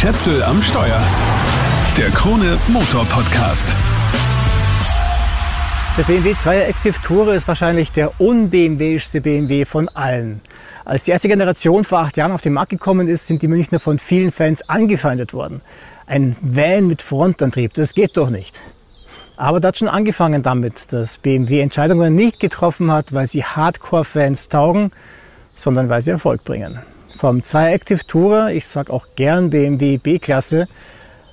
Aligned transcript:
Schätzel 0.00 0.42
am 0.42 0.62
Steuer. 0.62 0.98
Der 1.94 2.08
Krone 2.08 2.56
Motor 2.68 3.04
Podcast. 3.04 3.68
Der 5.98 6.04
BMW 6.04 6.32
2er 6.32 6.62
Active 6.62 6.94
Tourer 7.02 7.34
ist 7.34 7.46
wahrscheinlich 7.46 7.92
der 7.92 8.18
un-BMWischste 8.18 9.20
BMW 9.20 9.66
von 9.66 9.90
allen. 9.90 10.40
Als 10.86 11.02
die 11.02 11.10
erste 11.10 11.28
Generation 11.28 11.84
vor 11.84 11.98
acht 11.98 12.16
Jahren 12.16 12.32
auf 12.32 12.40
den 12.40 12.54
Markt 12.54 12.70
gekommen 12.70 13.08
ist, 13.08 13.26
sind 13.26 13.42
die 13.42 13.48
Münchner 13.48 13.78
von 13.78 13.98
vielen 13.98 14.32
Fans 14.32 14.66
angefeindet 14.70 15.34
worden. 15.34 15.60
Ein 16.06 16.34
Van 16.40 16.86
mit 16.86 17.02
Frontantrieb, 17.02 17.74
das 17.74 17.92
geht 17.92 18.16
doch 18.16 18.30
nicht. 18.30 18.58
Aber 19.36 19.60
das 19.60 19.68
hat 19.68 19.76
schon 19.76 19.88
angefangen 19.88 20.42
damit, 20.42 20.94
dass 20.94 21.18
BMW 21.18 21.60
Entscheidungen 21.60 22.14
nicht 22.14 22.40
getroffen 22.40 22.90
hat, 22.90 23.12
weil 23.12 23.26
sie 23.26 23.44
Hardcore-Fans 23.44 24.48
taugen, 24.48 24.92
sondern 25.54 25.90
weil 25.90 26.00
sie 26.00 26.12
Erfolg 26.12 26.42
bringen. 26.42 26.78
Vom 27.20 27.42
2 27.42 27.74
Active 27.74 28.06
Tourer, 28.06 28.50
ich 28.50 28.66
sag 28.66 28.88
auch 28.88 29.08
gern 29.14 29.50
BMW 29.50 29.98
B-Klasse, 29.98 30.66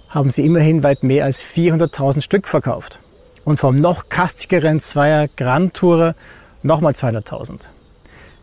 haben 0.09 0.31
sie 0.31 0.45
immerhin 0.45 0.83
weit 0.83 1.01
mehr 1.01 1.23
als 1.23 1.41
400.000 1.41 2.19
Stück 2.19 2.49
verkauft. 2.49 2.99
Und 3.45 3.57
vom 3.57 3.79
noch 3.79 4.09
kastigeren 4.09 4.81
2er 4.81 5.29
Grand 5.37 5.73
Tourer 5.73 6.13
nochmal 6.61 6.91
200.000. 6.91 7.69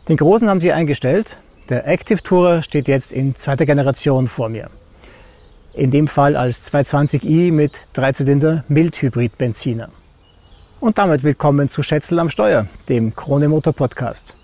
Den 0.08 0.16
großen 0.16 0.48
haben 0.48 0.62
sie 0.62 0.72
eingestellt. 0.72 1.36
Der 1.68 1.86
Active 1.86 2.22
Tourer 2.22 2.62
steht 2.62 2.88
jetzt 2.88 3.12
in 3.12 3.36
zweiter 3.36 3.66
Generation 3.66 4.26
vor 4.26 4.48
mir. 4.48 4.70
In 5.74 5.90
dem 5.90 6.08
Fall 6.08 6.36
als 6.36 6.72
220i 6.72 7.52
mit 7.52 7.72
Dreizylinder 7.92 8.64
Mildhybrid 8.68 9.36
Benziner. 9.36 9.90
Und 10.80 10.96
damit 10.96 11.22
willkommen 11.24 11.68
zu 11.68 11.82
Schätzel 11.82 12.20
am 12.20 12.30
Steuer, 12.30 12.68
dem 12.88 13.14
Krone 13.14 13.48
Motor 13.48 13.74
Podcast. 13.74 14.34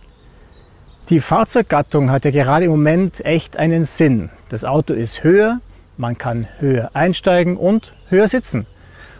Die 1.10 1.18
Fahrzeuggattung 1.18 2.12
hat 2.12 2.24
ja 2.24 2.30
gerade 2.30 2.66
im 2.66 2.70
Moment 2.70 3.24
echt 3.24 3.56
einen 3.56 3.84
Sinn. 3.84 4.30
Das 4.48 4.64
Auto 4.64 4.94
ist 4.94 5.24
höher, 5.24 5.58
man 5.96 6.16
kann 6.16 6.46
höher 6.60 6.92
einsteigen 6.94 7.56
und 7.56 7.94
höher 8.10 8.28
sitzen. 8.28 8.64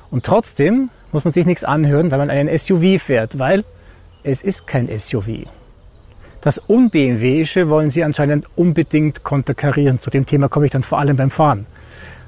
Und 0.09 0.25
trotzdem 0.25 0.91
muss 1.11 1.25
man 1.25 1.33
sich 1.33 1.47
nichts 1.47 1.65
anhören, 1.65 2.13
weil 2.13 2.19
man 2.19 2.31
einen 2.31 2.57
SUV 2.57 3.03
fährt, 3.03 3.41
weil 3.41 3.65
es 4.23 4.41
ist 4.43 4.69
kein 4.69 4.89
SUV. 4.97 5.49
Das 6.43 6.63
Un-BMWische 6.69 7.69
wollen 7.69 7.91
sie 7.91 8.05
anscheinend 8.05 8.47
unbedingt 8.55 9.25
konterkarieren. 9.25 9.99
Zu 9.99 10.11
dem 10.11 10.27
Thema 10.27 10.49
komme 10.49 10.67
ich 10.67 10.73
dann 10.73 10.85
vor 10.85 11.01
allem 11.01 11.17
beim 11.17 11.33
Fahren. 11.33 11.67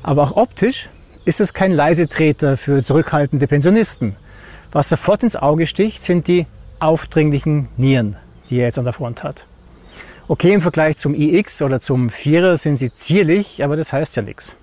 Aber 0.03 0.25
auch 0.25 0.37
optisch 0.37 0.89
ist 1.25 1.41
es 1.41 1.55
kein 1.55 1.71
Leisetreter 1.71 2.57
für 2.57 2.83
zurückhaltende 2.83 3.47
Pensionisten. 3.47 4.17
Was 4.73 4.89
sofort 4.89 5.23
ins 5.23 5.37
Auge 5.37 5.69
sticht, 5.69 6.03
sind 6.03 6.27
die 6.27 6.47
aufdringlichen 6.81 7.69
Nieren, 7.77 8.17
die 8.51 8.57
er 8.57 8.67
jetzt 8.67 8.79
an 8.81 8.85
der 8.87 8.93
Front 8.93 9.23
hat. 9.23 9.47
Okay, 10.33 10.55
im 10.55 10.63
Vergleich 10.63 10.97
zum 10.97 11.15
iX 11.15 11.61
oder 11.61 11.83
zum 11.83 12.09
Vierer 12.09 12.57
sind 12.57 12.79
sie 12.79 12.91
zierlich, 12.95 13.63
aber 13.63 13.77
das 13.77 13.93
heißt 13.93 14.17
ja 14.17 14.23
nichts. 14.23 14.55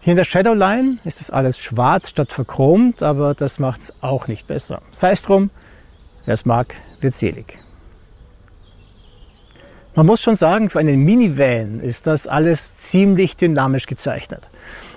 Hier 0.00 0.10
in 0.10 0.18
der 0.18 0.26
Shadowline 0.26 0.98
ist 1.06 1.20
das 1.20 1.30
alles 1.30 1.58
schwarz 1.58 2.10
statt 2.10 2.34
verchromt, 2.34 3.02
aber 3.02 3.32
das 3.32 3.58
macht 3.58 3.80
es 3.80 3.94
auch 4.02 4.28
nicht 4.28 4.46
besser. 4.46 4.82
Sei 4.92 5.12
es 5.12 5.22
drum, 5.22 5.48
wer 6.26 6.34
es 6.34 6.44
mag, 6.44 6.74
wird 7.00 7.14
selig. 7.14 7.58
Man 9.94 10.04
muss 10.04 10.20
schon 10.20 10.36
sagen, 10.36 10.68
für 10.68 10.80
einen 10.80 11.02
Minivan 11.02 11.80
ist 11.80 12.06
das 12.06 12.26
alles 12.26 12.76
ziemlich 12.76 13.36
dynamisch 13.36 13.86
gezeichnet. 13.86 14.50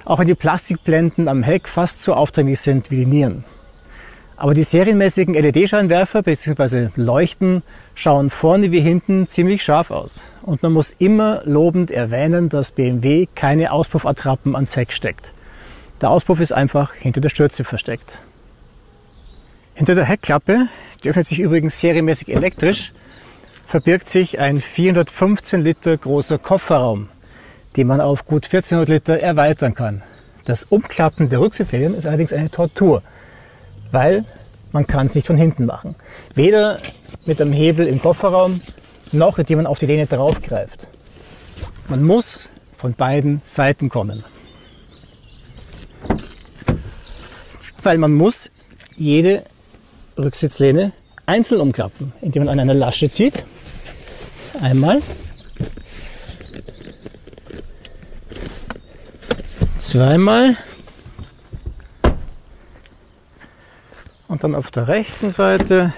Auch 0.04 0.20
wenn 0.20 0.28
die 0.28 0.36
Plastikblenden 0.36 1.30
am 1.30 1.44
Heck 1.44 1.70
fast 1.70 2.04
so 2.04 2.14
aufdringlich 2.14 2.60
sind 2.60 2.92
wie 2.92 2.98
die 2.98 3.06
Nieren. 3.06 3.46
Aber 4.42 4.56
die 4.56 4.64
serienmäßigen 4.64 5.36
LED-Scheinwerfer 5.36 6.24
bzw. 6.24 6.88
Leuchten 6.96 7.62
schauen 7.94 8.32
vorne 8.32 8.72
wie 8.72 8.80
hinten 8.80 9.28
ziemlich 9.28 9.62
scharf 9.62 9.92
aus. 9.92 10.20
Und 10.42 10.64
man 10.64 10.74
muss 10.74 10.96
immer 10.98 11.44
lobend 11.46 11.92
erwähnen, 11.92 12.50
dass 12.50 12.72
BMW 12.72 13.28
keine 13.36 13.72
Auspuffattrappen 13.72 14.56
ans 14.56 14.76
Heck 14.76 14.94
steckt. 14.94 15.32
Der 16.02 16.10
Auspuff 16.10 16.40
ist 16.40 16.54
einfach 16.54 16.92
hinter 16.96 17.22
der 17.22 17.30
Stürze 17.30 17.64
versteckt. 17.64 18.18
Hinter 19.76 19.94
der 19.94 20.06
Heckklappe, 20.06 20.70
die 21.04 21.10
öffnet 21.12 21.28
sich 21.28 21.38
übrigens 21.38 21.80
serienmäßig 21.80 22.30
elektrisch, 22.30 22.94
verbirgt 23.68 24.10
sich 24.10 24.40
ein 24.40 24.60
415 24.60 25.62
Liter 25.62 25.96
großer 25.96 26.40
Kofferraum, 26.40 27.10
den 27.78 27.86
man 27.86 28.02
auf 28.02 28.26
gut 28.26 28.46
1400 28.46 28.90
Liter 28.90 29.20
erweitern 29.20 29.76
kann. 29.76 30.02
Das 30.46 30.64
Umklappen 30.64 31.30
der 31.30 31.42
Rücksitzlehnen 31.42 31.94
ist 31.96 32.08
allerdings 32.08 32.34
eine 32.34 32.50
Tortur 32.50 33.04
weil 33.92 34.26
man 34.72 34.88
kann 34.88 35.08
es 35.08 35.16
nicht 35.16 35.28
von 35.28 35.38
hinten 35.38 35.66
machen. 35.66 35.96
Weder 36.36 36.80
mit 37.26 37.42
einem 37.42 37.52
Hebel 37.52 37.88
im 37.88 38.02
Kofferraum, 38.02 38.62
noch 39.12 39.38
indem 39.38 39.58
man 39.58 39.68
auf 39.68 39.80
die 39.80 39.86
Lehne 39.86 40.08
draufgreift. 40.08 40.88
Man 41.88 42.04
muss 42.04 42.50
von 42.78 42.94
beiden 42.94 43.42
Seiten 43.46 43.90
kommen. 43.90 44.24
Weil 47.84 47.98
man 47.98 48.14
muss 48.14 48.50
jede 48.96 49.44
Rücksitzlehne 50.18 50.94
einzeln 51.26 51.62
umklappen, 51.62 52.14
indem 52.22 52.46
man 52.46 52.54
an 52.54 52.60
einer 52.60 52.74
Lasche 52.74 53.10
zieht. 53.10 53.44
Einmal. 54.62 55.02
Zweimal. 59.78 60.56
Und 64.32 64.46
dann 64.46 64.56
auf 64.56 64.72
der 64.72 64.88
rechten 64.88 65.30
Seite 65.30 65.92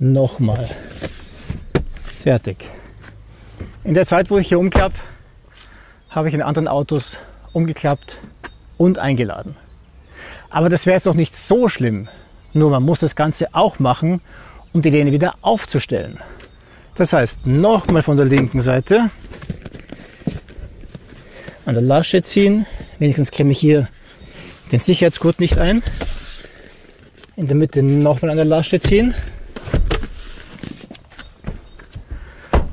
nochmal. 0.00 0.68
Fertig. 2.20 2.68
In 3.84 3.94
der 3.94 4.04
Zeit, 4.04 4.28
wo 4.28 4.38
ich 4.38 4.48
hier 4.48 4.58
umklappe, 4.58 4.96
habe 6.10 6.26
ich 6.26 6.34
in 6.34 6.42
anderen 6.42 6.66
Autos 6.66 7.16
umgeklappt 7.52 8.16
und 8.76 8.98
eingeladen. 8.98 9.54
Aber 10.50 10.68
das 10.68 10.84
wäre 10.84 10.96
jetzt 10.96 11.06
noch 11.06 11.14
nicht 11.14 11.36
so 11.36 11.68
schlimm. 11.68 12.08
Nur 12.52 12.70
man 12.70 12.82
muss 12.82 12.98
das 12.98 13.14
Ganze 13.14 13.54
auch 13.54 13.78
machen, 13.78 14.20
um 14.72 14.82
die 14.82 14.90
Lehne 14.90 15.12
wieder 15.12 15.36
aufzustellen. 15.42 16.18
Das 16.96 17.12
heißt, 17.12 17.46
nochmal 17.46 18.02
von 18.02 18.16
der 18.16 18.26
linken 18.26 18.60
Seite 18.60 19.10
an 21.64 21.74
der 21.74 21.84
Lasche 21.84 22.20
ziehen. 22.22 22.66
Wenigstens 22.98 23.30
käme 23.30 23.52
ich 23.52 23.60
hier 23.60 23.88
den 24.72 24.80
Sicherheitsgurt 24.80 25.38
nicht 25.38 25.58
ein. 25.58 25.82
In 27.36 27.46
der 27.46 27.56
Mitte 27.56 27.82
nochmal 27.82 28.30
an 28.30 28.36
der 28.38 28.46
Lasche 28.46 28.80
ziehen. 28.80 29.14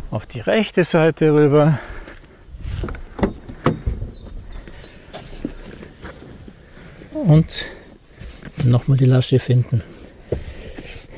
Auf 0.10 0.26
die 0.26 0.40
rechte 0.40 0.84
Seite 0.84 1.34
rüber. 1.34 1.80
Und 7.12 7.66
nochmal 8.64 8.98
die 8.98 9.06
Lasche 9.06 9.40
finden. 9.40 9.84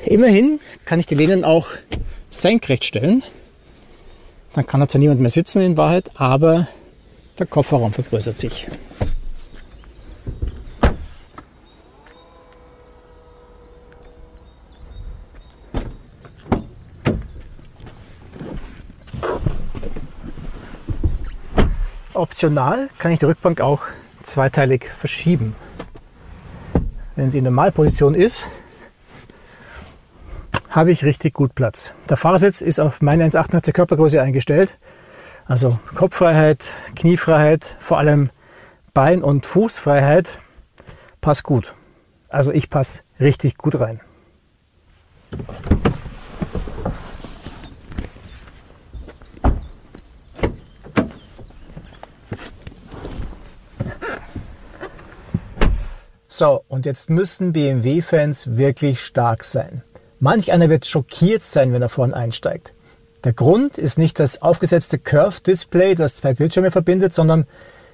Immerhin 0.04 0.60
kann 0.84 1.00
ich 1.00 1.06
die 1.06 1.14
Lehnen 1.14 1.44
auch 1.44 1.68
senkrecht 2.28 2.84
stellen. 2.84 3.22
Dann 4.52 4.66
kann 4.66 4.80
da 4.80 4.88
zwar 4.88 4.98
niemand 4.98 5.20
mehr 5.20 5.30
sitzen 5.30 5.62
in 5.62 5.76
Wahrheit, 5.76 6.10
aber 6.14 6.66
der 7.38 7.46
Kofferraum 7.46 7.92
vergrößert 7.92 8.36
sich. 8.36 8.66
Optional 22.42 22.88
kann 22.98 23.12
ich 23.12 23.20
die 23.20 23.26
Rückbank 23.26 23.60
auch 23.60 23.82
zweiteilig 24.24 24.90
verschieben. 24.98 25.54
Wenn 27.14 27.30
sie 27.30 27.38
in 27.38 27.44
Normalposition 27.44 28.16
ist, 28.16 28.48
habe 30.68 30.90
ich 30.90 31.04
richtig 31.04 31.34
gut 31.34 31.54
Platz. 31.54 31.94
Der 32.08 32.16
Fahrersitz 32.16 32.60
ist 32.60 32.80
auf 32.80 33.00
meine 33.00 33.24
1,88 33.26 33.70
Körpergröße 33.70 34.20
eingestellt. 34.20 34.76
Also 35.46 35.78
Kopffreiheit, 35.94 36.68
Kniefreiheit, 36.96 37.76
vor 37.78 37.98
allem 37.98 38.30
Bein- 38.92 39.22
und 39.22 39.46
Fußfreiheit 39.46 40.38
passt 41.20 41.44
gut. 41.44 41.74
Also 42.28 42.50
ich 42.50 42.70
passe 42.70 43.02
richtig 43.20 43.56
gut 43.56 43.78
rein. 43.78 44.00
So, 56.42 56.64
und 56.66 56.86
jetzt 56.86 57.08
müssen 57.08 57.52
BMW-Fans 57.52 58.56
wirklich 58.56 59.00
stark 59.00 59.44
sein. 59.44 59.82
Manch 60.18 60.50
einer 60.50 60.68
wird 60.68 60.86
schockiert 60.86 61.44
sein, 61.44 61.72
wenn 61.72 61.82
er 61.82 61.88
vorne 61.88 62.16
einsteigt. 62.16 62.72
Der 63.22 63.32
Grund 63.32 63.78
ist 63.78 63.96
nicht 63.96 64.18
das 64.18 64.42
aufgesetzte 64.42 64.98
Curve-Display, 64.98 65.94
das 65.94 66.16
zwei 66.16 66.34
Bildschirme 66.34 66.72
verbindet, 66.72 67.14
sondern 67.14 67.46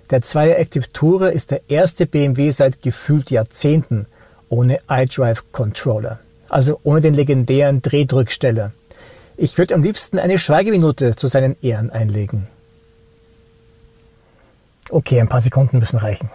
der 0.08 0.22
2er 0.22 0.54
Active 0.54 0.90
Tourer 0.94 1.30
ist 1.30 1.50
der 1.50 1.60
erste 1.68 2.06
BMW 2.06 2.50
seit 2.50 2.80
gefühlt 2.80 3.30
Jahrzehnten 3.30 4.06
ohne 4.48 4.78
iDrive 4.88 5.44
Controller. 5.52 6.18
Also 6.48 6.80
ohne 6.84 7.02
den 7.02 7.12
legendären 7.12 7.82
Drehdrücksteller. 7.82 8.72
Ich 9.36 9.58
würde 9.58 9.74
am 9.74 9.82
liebsten 9.82 10.18
eine 10.18 10.38
Schweigeminute 10.38 11.16
zu 11.16 11.26
seinen 11.26 11.54
Ehren 11.60 11.90
einlegen. 11.90 12.46
Okay, 14.88 15.20
ein 15.20 15.28
paar 15.28 15.42
Sekunden 15.42 15.80
müssen 15.80 15.98
reichen. 15.98 16.30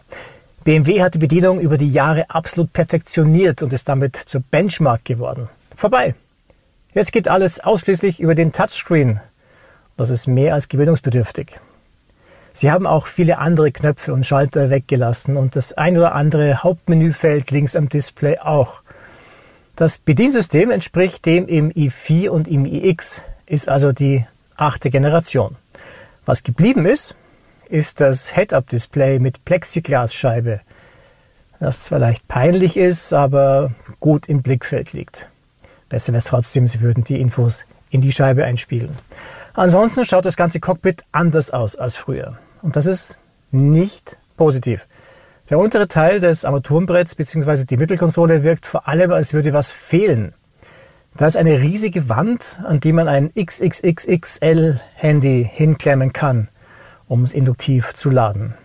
BMW 0.63 1.01
hat 1.01 1.15
die 1.15 1.19
Bedienung 1.19 1.60
über 1.60 1.77
die 1.77 1.89
Jahre 1.89 2.30
absolut 2.30 2.71
perfektioniert 2.71 3.62
und 3.62 3.74
ist 3.74 3.89
damit 3.89 4.15
zur 4.15 4.42
Benchmark 4.42 5.04
geworden. 5.04 5.50
Vorbei. 5.75 6.15
Jetzt 6.94 7.12
geht 7.12 7.27
alles 7.27 7.60
ausschließlich 7.60 8.19
über 8.19 8.33
den 8.33 8.54
Touchscreen. 8.54 9.19
Das 9.98 10.10
ist 10.10 10.27
mehr 10.27 10.54
als 10.54 10.69
gewöhnungsbedürftig. 10.69 11.60
Sie 12.54 12.71
haben 12.71 12.86
auch 12.86 13.07
viele 13.07 13.39
andere 13.39 13.71
Knöpfe 13.71 14.13
und 14.13 14.25
Schalter 14.25 14.69
weggelassen 14.69 15.38
und 15.38 15.56
das 15.56 15.74
ein 15.74 15.98
oder 15.98 16.13
andere 16.13 16.63
Hauptmenüfeld 16.63 17.50
links 17.51 17.75
am 17.75 17.89
Display 17.89 18.38
auch. 18.38 18.81
Das 19.75 19.98
Bediensystem 19.98 20.69
entspricht 20.69 21.25
dem 21.25 21.48
im 21.48 21.71
i4 21.71 22.30
und 22.30 22.48
im 22.48 22.65
iX, 22.65 23.24
ist 23.48 23.68
also 23.68 23.92
die 23.92 24.25
achte 24.56 24.92
Generation. 24.92 25.56
Was 26.25 26.44
geblieben 26.44 26.86
ist, 26.86 27.15
ist 27.74 28.02
das 28.02 28.36
Head-Up-Display 28.36 29.18
mit 29.18 29.46
Plexiglasscheibe, 29.46 30.62
das 31.60 31.80
zwar 31.80 31.98
leicht 31.98 32.28
peinlich 32.28 32.78
ist, 32.78 33.14
aber 33.14 33.72
gut 34.00 34.30
im 34.30 34.44
Blickfeld 34.44 34.94
liegt. 34.94 35.28
Besser 35.90 36.14
wäre 36.14 36.20
es 36.20 36.25
trotzdem, 36.25 36.68
Sie 36.68 36.81
würden 36.81 37.04
die 37.04 37.20
Infos 37.20 37.66
in 37.90 38.02
die 38.02 38.12
Scheibe 38.12 38.46
einspielen. 38.46 38.92
Ansonsten 39.56 40.06
schaut 40.06 40.25
das 40.25 40.36
ganze 40.36 40.60
Cockpit 40.60 41.04
anders 41.12 41.50
aus 41.50 41.75
als 41.75 41.96
früher. 41.96 42.38
Und 42.62 42.75
das 42.75 42.86
ist 42.86 43.18
nicht 43.50 44.18
positiv. 44.38 44.88
Der 45.50 45.58
untere 45.58 45.88
Teil 45.88 46.20
des 46.20 46.46
Armaturenbretts 46.46 47.16
bzw. 47.16 47.66
die 47.66 47.78
Mittelkonsole 47.78 48.44
wirkt 48.44 48.68
vor 48.68 48.88
allem, 48.88 49.12
als 49.12 49.34
würde 49.34 49.52
was 49.52 49.72
fehlen. 49.72 50.36
Da 51.16 51.25
ist 51.25 51.38
eine 51.38 51.60
riesige 51.60 52.08
Wand, 52.08 52.60
an 52.66 52.80
die 52.80 52.94
man 52.94 53.08
ein 53.08 53.31
XXXXL 53.34 54.80
Handy 54.94 55.50
hinklemmen 55.52 56.14
kann, 56.14 56.50
um 57.13 57.24
es 57.24 57.36
induktiv 57.36 57.94
zu 57.94 58.10
laden. 58.10 58.56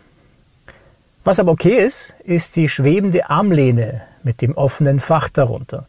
Was 1.22 1.38
aber 1.38 1.52
okay 1.52 1.76
ist, 1.76 2.14
ist 2.24 2.56
die 2.56 2.70
schwebende 2.70 3.28
Armlehne 3.28 4.00
mit 4.22 4.40
dem 4.40 4.54
offenen 4.54 5.00
Fach 5.00 5.28
darunter. 5.28 5.84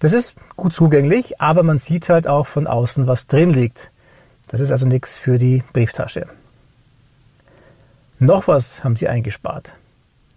Das 0.00 0.14
ist 0.14 0.34
gut 0.56 0.72
zugänglich, 0.72 1.38
aber 1.38 1.62
man 1.62 1.78
sieht 1.78 2.08
halt 2.08 2.26
auch 2.26 2.46
von 2.46 2.66
außen, 2.66 3.06
was 3.06 3.26
drin 3.26 3.50
liegt. 3.50 3.90
Das 4.46 4.62
ist 4.62 4.70
also 4.70 4.86
nichts 4.86 5.18
für 5.18 5.36
die 5.36 5.62
Brieftasche. 5.74 6.26
Noch 8.18 8.48
was 8.48 8.82
haben 8.84 8.96
sie 8.96 9.08
eingespart. 9.08 9.74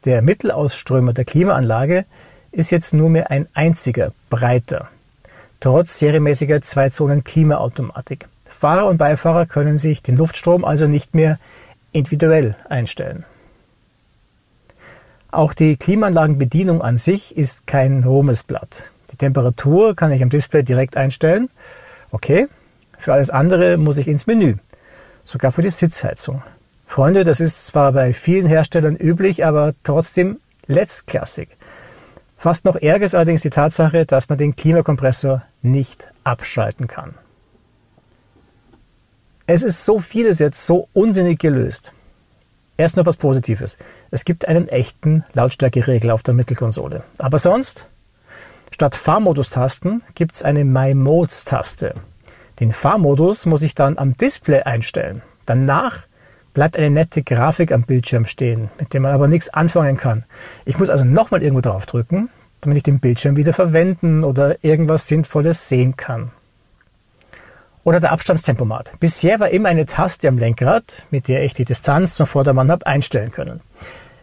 Der 0.03 0.21
Mittelausströmer 0.21 1.13
der 1.13 1.23
Klimaanlage 1.23 2.03
ist 2.51 2.69
jetzt 2.71 2.93
nur 2.93 3.09
mehr 3.09 3.31
ein 3.31 3.47
einziger, 3.53 4.11
breiter. 4.29 4.89
Trotz 5.61 5.99
serienmäßiger 5.99 6.61
Zwei-Zonen-Klimaautomatik. 6.61 8.27
Fahrer 8.43 8.87
und 8.87 8.97
Beifahrer 8.97 9.45
können 9.45 9.77
sich 9.77 10.03
den 10.03 10.17
Luftstrom 10.17 10.65
also 10.65 10.85
nicht 10.85 11.15
mehr 11.15 11.39
individuell 11.91 12.55
einstellen. 12.69 13.25
Auch 15.31 15.53
die 15.53 15.77
Klimaanlagenbedienung 15.77 16.81
an 16.81 16.97
sich 16.97 17.37
ist 17.37 17.65
kein 17.65 18.03
Ruhmesblatt. 18.03 18.91
Die 19.11 19.17
Temperatur 19.17 19.95
kann 19.95 20.11
ich 20.11 20.21
am 20.21 20.29
Display 20.29 20.63
direkt 20.63 20.97
einstellen. 20.97 21.49
Okay. 22.11 22.47
Für 22.97 23.13
alles 23.13 23.29
andere 23.29 23.77
muss 23.77 23.97
ich 23.97 24.07
ins 24.07 24.27
Menü. 24.27 24.55
Sogar 25.23 25.51
für 25.51 25.63
die 25.63 25.69
Sitzheizung. 25.69 26.43
Freunde, 26.85 27.23
das 27.23 27.39
ist 27.39 27.65
zwar 27.65 27.93
bei 27.93 28.13
vielen 28.13 28.45
Herstellern 28.45 28.95
üblich, 28.95 29.45
aber 29.45 29.73
trotzdem 29.83 30.39
letztklassig. 30.67 31.57
Fast 32.37 32.65
noch 32.65 32.75
ärger 32.75 33.05
ist 33.05 33.15
allerdings 33.15 33.41
die 33.41 33.49
Tatsache, 33.49 34.05
dass 34.05 34.27
man 34.27 34.37
den 34.37 34.55
Klimakompressor 34.55 35.43
nicht 35.61 36.11
abschalten 36.23 36.87
kann. 36.87 37.15
Es 39.53 39.63
ist 39.63 39.83
so 39.83 39.99
vieles 39.99 40.39
jetzt 40.39 40.65
so 40.65 40.87
unsinnig 40.93 41.37
gelöst. 41.37 41.91
Erst 42.77 42.95
noch 42.95 43.05
was 43.05 43.17
Positives. 43.17 43.77
Es 44.09 44.23
gibt 44.23 44.47
einen 44.47 44.69
echten 44.69 45.25
Lautstärkeregler 45.33 46.13
auf 46.13 46.23
der 46.23 46.33
Mittelkonsole. 46.33 47.03
Aber 47.17 47.37
sonst, 47.37 47.85
statt 48.71 48.95
Fahrmodus-Tasten 48.95 50.03
gibt 50.15 50.35
es 50.35 50.43
eine 50.43 50.63
My 50.63 50.95
Modes-Taste. 50.95 51.95
Den 52.61 52.71
Fahrmodus 52.71 53.45
muss 53.45 53.61
ich 53.61 53.75
dann 53.75 53.97
am 53.97 54.15
Display 54.15 54.61
einstellen. 54.61 55.21
Danach 55.45 56.03
bleibt 56.53 56.77
eine 56.77 56.89
nette 56.89 57.21
Grafik 57.21 57.73
am 57.73 57.83
Bildschirm 57.83 58.25
stehen, 58.27 58.69
mit 58.79 58.93
der 58.93 59.01
man 59.01 59.11
aber 59.11 59.27
nichts 59.27 59.49
anfangen 59.49 59.97
kann. 59.97 60.23
Ich 60.63 60.79
muss 60.79 60.89
also 60.89 61.03
nochmal 61.03 61.43
irgendwo 61.43 61.59
drauf 61.59 61.85
drücken, 61.85 62.29
damit 62.61 62.77
ich 62.77 62.83
den 62.83 63.01
Bildschirm 63.01 63.35
wieder 63.35 63.51
verwenden 63.51 64.23
oder 64.23 64.63
irgendwas 64.63 65.09
Sinnvolles 65.09 65.67
sehen 65.67 65.97
kann. 65.97 66.31
Oder 67.83 67.99
der 67.99 68.11
Abstandstempomat. 68.11 68.93
Bisher 68.99 69.39
war 69.39 69.49
immer 69.49 69.69
eine 69.69 69.85
Taste 69.85 70.27
am 70.27 70.37
Lenkrad, 70.37 71.03
mit 71.09 71.27
der 71.27 71.43
ich 71.43 71.53
die 71.53 71.65
Distanz 71.65 72.15
zum 72.15 72.27
Vordermann 72.27 72.69
habe 72.69 72.85
einstellen 72.85 73.31
können. 73.31 73.61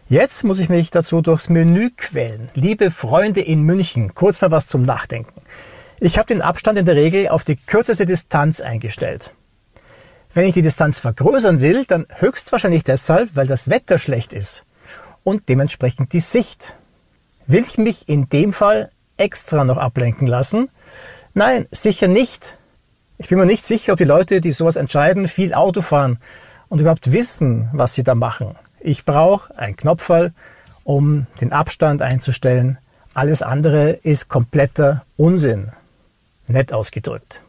Jetzt 0.07 0.43
muss 0.43 0.59
ich 0.59 0.69
mich 0.69 0.91
dazu 0.91 1.21
durchs 1.21 1.49
Menü 1.49 1.91
quälen. 1.95 2.49
Liebe 2.53 2.89
Freunde 2.89 3.41
in 3.41 3.63
München, 3.63 4.15
kurz 4.15 4.41
mal 4.41 4.49
was 4.49 4.65
zum 4.65 4.83
Nachdenken. 4.83 5.41
Ich 5.99 6.17
habe 6.17 6.27
den 6.27 6.41
Abstand 6.41 6.79
in 6.79 6.85
der 6.85 6.95
Regel 6.95 7.27
auf 7.27 7.43
die 7.43 7.57
kürzeste 7.57 8.05
Distanz 8.05 8.61
eingestellt. 8.61 9.33
Wenn 10.33 10.45
ich 10.45 10.53
die 10.53 10.61
Distanz 10.61 10.99
vergrößern 10.99 11.59
will, 11.59 11.85
dann 11.85 12.05
höchstwahrscheinlich 12.19 12.83
deshalb, 12.83 13.35
weil 13.35 13.47
das 13.47 13.69
Wetter 13.69 13.97
schlecht 13.97 14.31
ist 14.31 14.65
und 15.23 15.49
dementsprechend 15.49 16.13
die 16.13 16.19
Sicht. 16.21 16.75
Will 17.47 17.65
ich 17.67 17.77
mich 17.77 18.07
in 18.07 18.29
dem 18.29 18.53
Fall 18.53 18.91
extra 19.17 19.65
noch 19.65 19.77
ablenken 19.77 20.27
lassen? 20.27 20.69
Nein, 21.33 21.67
sicher 21.71 22.07
nicht. 22.07 22.58
Ich 23.21 23.27
bin 23.27 23.37
mir 23.37 23.45
nicht 23.45 23.65
sicher, 23.65 23.91
ob 23.91 23.97
die 23.97 24.05
Leute, 24.05 24.39
die 24.39 24.51
sowas 24.51 24.77
entscheiden, 24.77 25.27
viel 25.27 25.53
Auto 25.53 25.81
fahren 25.81 26.19
und 26.69 26.79
überhaupt 26.79 27.11
wissen, 27.11 27.69
was 27.73 27.93
sie 27.93 28.03
da 28.03 28.15
machen. 28.15 28.55
Ich 28.79 29.03
brauche 29.03 29.55
einen 29.57 29.75
Knopfball, 29.75 30.31
um 30.85 31.27
den 31.41 31.51
Abstand 31.51 32.01
einzustellen. 32.01 32.77
Alles 33.13 33.43
andere 33.43 33.91
ist 33.91 34.29
kompletter 34.29 35.03
Unsinn. 35.17 35.73
Nett 36.47 36.71
ausgedrückt. 36.71 37.41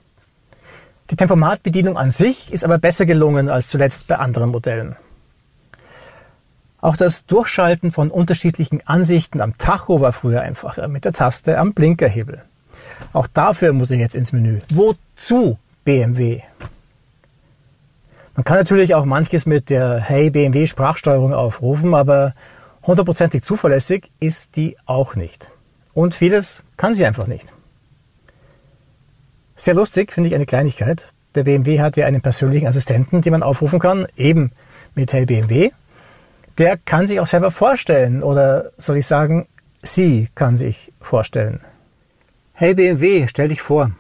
Die 1.11 1.17
Tempomatbedienung 1.17 1.97
an 1.97 2.11
sich 2.11 2.53
ist 2.53 2.65
aber 2.65 2.79
besser 2.79 3.07
gelungen 3.07 3.49
als 3.49 3.69
zuletzt 3.69 4.09
bei 4.09 4.17
anderen 4.17 4.51
Modellen. 4.51 4.97
Auch 6.81 6.97
das 6.97 7.27
Durchschalten 7.27 7.93
von 7.93 8.11
unterschiedlichen 8.11 8.85
Ansichten 8.89 9.41
am 9.41 9.57
Tacho 9.57 10.01
war 10.01 10.13
früher 10.13 10.41
einfacher 10.41 10.89
mit 10.89 11.05
der 11.05 11.13
Taste 11.13 11.59
am 11.59 11.75
Blinkerhebel. 11.75 12.43
Auch 13.13 13.27
dafür 13.27 13.73
muss 13.73 13.91
ich 13.91 13.99
jetzt 13.99 14.17
ins 14.17 14.33
Menü. 14.33 14.61
Wozu 14.71 15.59
BMW? 15.85 16.43
Man 18.35 18.45
kann 18.45 18.59
natürlich 18.59 18.95
auch 18.95 19.05
manches 19.05 19.47
mit 19.47 19.71
der 19.71 19.99
Hey 19.99 20.31
BMW 20.31 20.67
Sprachsteuerung 20.67 21.35
aufrufen, 21.35 21.95
aber 21.95 22.35
hundertprozentig 22.85 23.43
zuverlässig 23.43 24.11
ist 24.21 24.57
die 24.57 24.77
auch 24.87 25.15
nicht. 25.15 25.51
Und 25.93 26.15
vieles 26.15 26.63
kann 26.77 26.95
sie 26.95 27.05
einfach 27.05 27.27
nicht. 27.27 27.53
Sehr 29.57 29.75
lustig 29.75 30.13
finde 30.13 30.29
ich 30.29 30.35
eine 30.35 30.47
Kleinigkeit. 30.47 31.13
Der 31.35 31.45
BMW 31.45 31.81
hat 31.81 31.97
ja 31.97 32.07
einen 32.07 32.23
persönlichen 32.23 32.67
Assistenten, 32.67 33.21
den 33.21 33.33
man 33.33 33.43
aufrufen 33.43 33.79
kann, 33.79 34.07
eben 34.17 34.53
mit 34.95 35.13
Hey 35.13 35.27
BMW. 35.27 35.71
Der 36.57 36.77
kann 36.77 37.07
sich 37.07 37.21
auch 37.21 37.27
selber 37.27 37.51
vorstellen 37.51 38.23
oder 38.23 38.71
soll 38.79 38.97
ich 38.97 39.07
sagen, 39.07 39.47
sie 39.83 40.29
kann 40.35 40.57
sich 40.57 40.93
vorstellen. 41.01 41.61
Hey 42.61 42.75
BMW, 42.75 43.27
stell 43.27 43.49
dich 43.49 43.63
vor. 43.63 43.91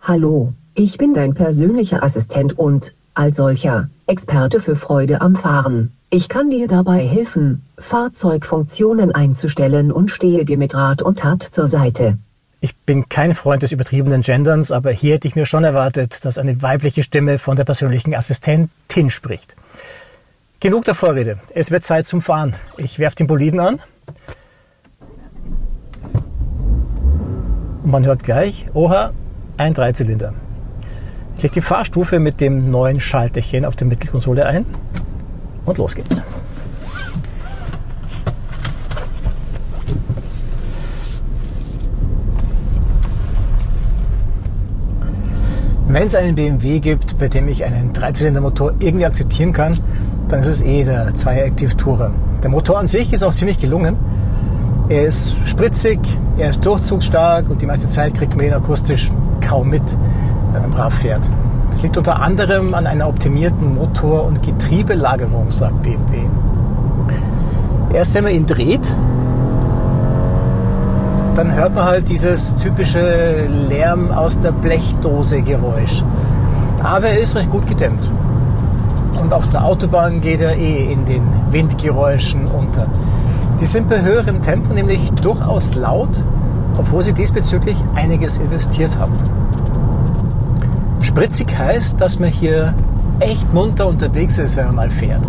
Hallo, 0.00 0.54
ich 0.72 0.96
bin 0.96 1.12
dein 1.12 1.34
persönlicher 1.34 2.02
Assistent 2.02 2.58
und, 2.58 2.94
als 3.12 3.36
solcher, 3.36 3.90
Experte 4.06 4.60
für 4.60 4.76
Freude 4.76 5.20
am 5.20 5.36
Fahren. 5.36 5.92
Ich 6.08 6.30
kann 6.30 6.48
dir 6.48 6.68
dabei 6.68 7.06
helfen, 7.06 7.60
Fahrzeugfunktionen 7.76 9.14
einzustellen 9.14 9.92
und 9.92 10.10
stehe 10.10 10.46
dir 10.46 10.56
mit 10.56 10.74
Rat 10.74 11.02
und 11.02 11.18
Tat 11.18 11.42
zur 11.42 11.68
Seite. 11.68 12.16
Ich 12.62 12.74
bin 12.74 13.10
kein 13.10 13.34
Freund 13.34 13.62
des 13.62 13.72
übertriebenen 13.72 14.22
Genderns, 14.22 14.72
aber 14.72 14.90
hier 14.90 15.16
hätte 15.16 15.28
ich 15.28 15.36
mir 15.36 15.44
schon 15.44 15.64
erwartet, 15.64 16.24
dass 16.24 16.38
eine 16.38 16.62
weibliche 16.62 17.02
Stimme 17.02 17.38
von 17.38 17.56
der 17.56 17.64
persönlichen 17.64 18.14
Assistentin 18.14 19.10
spricht. 19.10 19.54
Genug 20.60 20.86
der 20.86 20.94
Vorrede. 20.94 21.38
Es 21.54 21.70
wird 21.70 21.84
Zeit 21.84 22.06
zum 22.06 22.22
Fahren. 22.22 22.54
Ich 22.78 22.98
werfe 22.98 23.16
den 23.16 23.26
Boliden 23.26 23.60
an. 23.60 23.82
Und 27.90 27.94
man 27.94 28.06
hört 28.06 28.22
gleich, 28.22 28.66
oha, 28.72 29.10
ein 29.56 29.74
Dreizylinder. 29.74 30.32
Ich 31.36 31.42
lege 31.42 31.54
die 31.54 31.60
Fahrstufe 31.60 32.20
mit 32.20 32.40
dem 32.40 32.70
neuen 32.70 33.00
Schalterchen 33.00 33.64
auf 33.64 33.74
der 33.74 33.88
Mittelkonsole 33.88 34.46
ein 34.46 34.64
und 35.64 35.76
los 35.76 35.96
geht's. 35.96 36.22
Wenn 45.88 46.06
es 46.06 46.14
einen 46.14 46.36
BMW 46.36 46.78
gibt, 46.78 47.18
bei 47.18 47.26
dem 47.26 47.48
ich 47.48 47.64
einen 47.64 47.92
Dreizylindermotor 47.92 48.74
irgendwie 48.78 49.06
akzeptieren 49.06 49.52
kann, 49.52 49.76
dann 50.28 50.38
ist 50.38 50.46
es 50.46 50.62
eh 50.62 50.84
der 50.84 51.12
Zweier-Active 51.12 51.76
Tourer. 51.76 52.12
Der 52.44 52.50
Motor 52.50 52.78
an 52.78 52.86
sich 52.86 53.12
ist 53.12 53.24
auch 53.24 53.34
ziemlich 53.34 53.58
gelungen. 53.58 53.96
Er 54.90 55.06
ist 55.06 55.36
spritzig, 55.46 56.00
er 56.36 56.50
ist 56.50 56.66
durchzugsstark 56.66 57.48
und 57.48 57.62
die 57.62 57.66
meiste 57.66 57.88
Zeit 57.88 58.12
kriegt 58.12 58.36
man 58.36 58.46
ihn 58.46 58.52
akustisch 58.52 59.12
kaum 59.40 59.70
mit, 59.70 59.84
wenn 60.52 60.62
man 60.62 60.70
brav 60.72 60.92
fährt. 60.92 61.30
Das 61.70 61.80
liegt 61.82 61.96
unter 61.96 62.20
anderem 62.20 62.74
an 62.74 62.88
einer 62.88 63.06
optimierten 63.06 63.76
Motor- 63.76 64.24
und 64.24 64.42
Getriebelagerung, 64.42 65.52
sagt 65.52 65.80
BMW. 65.84 66.22
Erst 67.92 68.14
wenn 68.14 68.24
man 68.24 68.32
ihn 68.32 68.46
dreht, 68.46 68.82
dann 71.36 71.54
hört 71.54 71.76
man 71.76 71.84
halt 71.84 72.08
dieses 72.08 72.56
typische 72.56 73.46
Lärm 73.46 74.10
aus 74.10 74.40
der 74.40 74.50
Blechdose 74.50 75.42
Geräusch. 75.42 76.02
Aber 76.82 77.06
er 77.06 77.20
ist 77.20 77.36
recht 77.36 77.52
gut 77.52 77.64
gedämmt. 77.68 78.02
Und 79.22 79.32
auf 79.32 79.48
der 79.50 79.64
Autobahn 79.64 80.20
geht 80.20 80.40
er 80.40 80.56
eh 80.56 80.92
in 80.92 81.04
den 81.04 81.22
Windgeräuschen 81.52 82.48
unter. 82.48 82.88
Die 83.60 83.66
sind 83.66 83.90
bei 83.90 84.00
höherem 84.00 84.40
Tempo 84.40 84.72
nämlich 84.72 85.10
durchaus 85.20 85.74
laut, 85.74 86.08
obwohl 86.78 87.02
sie 87.02 87.12
diesbezüglich 87.12 87.76
einiges 87.94 88.38
investiert 88.38 88.98
haben. 88.98 89.12
Spritzig 91.02 91.58
heißt, 91.58 92.00
dass 92.00 92.18
man 92.18 92.30
hier 92.30 92.72
echt 93.18 93.52
munter 93.52 93.86
unterwegs 93.86 94.38
ist, 94.38 94.56
wenn 94.56 94.64
man 94.66 94.76
mal 94.76 94.90
fährt. 94.90 95.20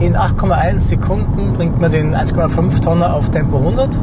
In 0.00 0.16
8,1 0.16 0.80
Sekunden 0.80 1.52
bringt 1.52 1.80
man 1.80 1.92
den 1.92 2.12
1,5 2.16 2.80
Tonner 2.80 3.14
auf 3.14 3.30
Tempo 3.30 3.58
100 3.58 3.96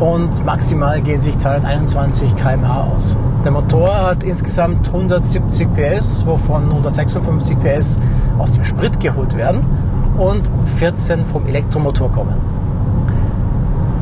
und 0.00 0.44
maximal 0.44 1.00
gehen 1.00 1.20
sich 1.20 1.38
221 1.38 2.34
km/h 2.34 2.88
aus. 2.92 3.16
Der 3.44 3.52
Motor 3.52 4.08
hat 4.08 4.24
insgesamt 4.24 4.88
170 4.88 5.68
PS, 5.74 6.26
wovon 6.26 6.64
156 6.70 7.56
PS 7.56 8.00
aus 8.38 8.50
dem 8.50 8.64
Sprit 8.64 8.98
geholt 8.98 9.36
werden 9.36 9.64
und 10.18 10.50
14 10.76 11.24
vom 11.26 11.46
Elektromotor 11.46 12.10
kommen. 12.10 12.63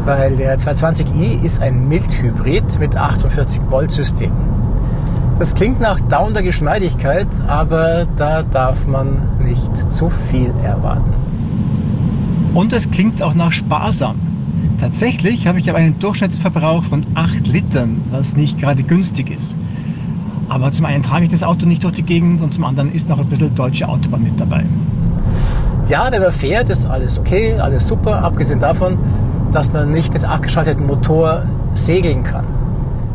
Weil 0.05 0.37
der 0.37 0.59
220i 0.59 1.43
ist 1.45 1.61
ein 1.61 1.89
Mildhybrid 1.89 2.81
mit 2.81 2.97
48 2.97 3.61
Volt 3.71 3.93
System. 3.93 4.33
Das 5.39 5.55
klingt 5.55 5.81
nach 5.81 6.01
dauernder 6.01 6.43
Geschmeidigkeit, 6.43 7.29
aber 7.47 8.07
da 8.17 8.43
darf 8.43 8.87
man 8.87 9.17
nicht 9.41 9.93
zu 9.93 10.11
viel 10.11 10.53
erwarten. 10.65 11.13
Und 12.55 12.73
es 12.73 12.91
klingt 12.91 13.23
auch 13.23 13.35
nach 13.35 13.53
sparsam. 13.53 14.17
Tatsächlich 14.79 15.47
habe 15.47 15.61
ich 15.61 15.71
aber 15.71 15.79
einen 15.79 15.99
Durchschnittsverbrauch 16.01 16.83
von 16.85 17.07
8 17.15 17.47
Litern, 17.47 18.01
was 18.11 18.37
nicht 18.37 18.59
gerade 18.59 18.83
günstig 18.83 19.31
ist. 19.31 19.55
Aber 20.49 20.73
zum 20.73 20.85
einen 20.85 21.03
trage 21.03 21.25
ich 21.25 21.31
das 21.31 21.45
Auto 21.45 21.65
nicht 21.65 21.85
durch 21.85 21.95
die 21.95 22.03
Gegend 22.03 22.43
und 22.43 22.53
zum 22.53 22.65
anderen 22.65 22.93
ist 22.93 23.09
noch 23.09 23.19
ein 23.19 23.27
bisschen 23.27 23.55
deutsche 23.55 23.89
Autobahn 23.89 24.25
mit 24.25 24.39
dabei. 24.39 24.65
Ja, 25.89 26.09
wenn 26.11 26.23
man 26.23 26.33
fährt, 26.33 26.69
ist 26.69 26.87
alles 26.87 27.19
okay, 27.19 27.55
alles 27.59 27.87
super, 27.87 28.23
abgesehen 28.23 28.61
davon, 28.61 28.99
dass 29.53 29.73
man 29.73 29.91
nicht 29.91 30.13
mit 30.13 30.25
abgeschaltetem 30.25 30.87
Motor 30.87 31.43
segeln 31.75 32.25
kann. 32.25 32.47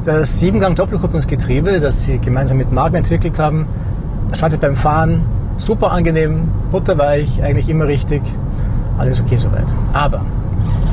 Das 0.05 0.39
Siebengang-Doppelkupplungsgetriebe, 0.39 1.79
das 1.79 2.03
sie 2.03 2.19
gemeinsam 2.19 2.57
mit 2.57 2.71
Magen 2.71 2.95
entwickelt 2.95 3.39
haben, 3.39 3.67
schaltet 4.33 4.61
beim 4.61 4.75
Fahren 4.75 5.25
super 5.57 5.91
angenehm, 5.91 6.49
butterweich, 6.71 7.41
eigentlich 7.43 7.67
immer 7.67 7.87
richtig, 7.87 8.21
alles 8.97 9.19
okay 9.19 9.37
soweit. 9.37 9.67
Aber 9.93 10.21